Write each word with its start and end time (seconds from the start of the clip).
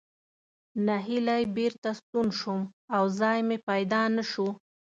نهیلی 0.87 1.43
بېرته 1.57 1.89
ستون 1.99 2.27
شوم 2.39 2.61
او 2.95 3.03
ځای 3.19 3.39
مې 3.47 3.57
پیدا 3.69 4.01
نه 4.15 4.23
شو. 4.31 4.47